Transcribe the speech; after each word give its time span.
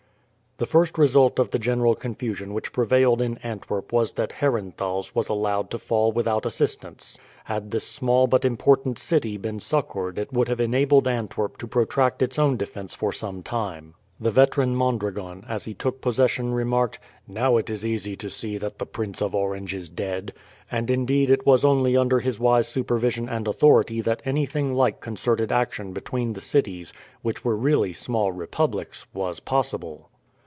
The 0.57 0.67
first 0.67 0.99
result 0.99 1.39
of 1.39 1.49
the 1.49 1.57
general 1.57 1.95
confusion 1.95 2.53
which 2.53 2.71
prevailed 2.71 3.19
in 3.19 3.39
Antwerp 3.39 3.91
was 3.91 4.11
that 4.11 4.31
Herenthals 4.33 5.15
was 5.15 5.27
allowed 5.27 5.71
to 5.71 5.79
fall 5.79 6.11
without 6.11 6.45
assistance. 6.45 7.17
Had 7.45 7.71
this 7.71 7.87
small 7.87 8.27
but 8.27 8.45
important 8.45 8.99
city 8.99 9.37
been 9.37 9.59
succoured 9.59 10.19
it 10.19 10.31
would 10.31 10.47
have 10.49 10.59
enabled 10.61 11.07
Antwerp 11.07 11.57
to 11.57 11.67
protract 11.67 12.21
its 12.21 12.37
own 12.37 12.57
defence 12.57 12.93
for 12.93 13.11
some 13.11 13.41
time. 13.41 13.95
The 14.19 14.29
veteran 14.29 14.75
Mondragon 14.75 15.43
as 15.49 15.65
he 15.65 15.73
took 15.73 15.99
possession 15.99 16.53
remarked, 16.53 16.99
"Now 17.27 17.57
it 17.57 17.71
is 17.71 17.83
easy 17.83 18.15
to 18.17 18.29
see 18.29 18.59
that 18.59 18.77
the 18.77 18.85
Prince 18.85 19.19
of 19.19 19.33
Orange 19.33 19.73
is 19.73 19.89
dead;" 19.89 20.31
and 20.69 20.91
indeed 20.91 21.31
it 21.31 21.43
was 21.43 21.65
only 21.65 21.97
under 21.97 22.19
his 22.19 22.39
wise 22.39 22.67
supervision 22.67 23.27
and 23.27 23.47
authority 23.47 23.99
that 24.01 24.21
anything 24.25 24.75
like 24.75 25.01
concerted 25.01 25.51
action 25.51 25.91
between 25.91 26.33
the 26.33 26.39
cities, 26.41 26.93
which 27.23 27.43
were 27.43 27.55
really 27.57 27.93
small 27.93 28.31
republics, 28.31 29.07
was 29.11 29.39
possible. 29.39 30.09